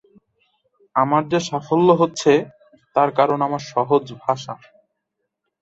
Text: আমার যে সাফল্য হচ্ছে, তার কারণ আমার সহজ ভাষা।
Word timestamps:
আমার 0.95 1.23
যে 1.31 1.39
সাফল্য 1.49 1.89
হচ্ছে, 2.01 2.31
তার 2.95 3.09
কারণ 3.17 3.39
আমার 3.41 3.61
সহজ 3.71 4.05
ভাষা। 4.23 4.53